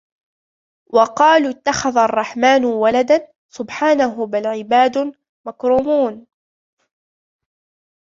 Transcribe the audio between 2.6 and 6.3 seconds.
وَلَدًا سُبْحَانَهُ بَلْ عِبَادٌ مُكْرَمُونَ